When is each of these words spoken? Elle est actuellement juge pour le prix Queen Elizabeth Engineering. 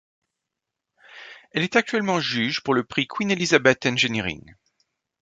Elle 1.51 1.61
est 1.61 1.75
actuellement 1.75 2.19
juge 2.19 2.61
pour 2.61 2.73
le 2.73 2.83
prix 2.83 3.05
Queen 3.07 3.29
Elizabeth 3.29 3.85
Engineering. 3.85 4.55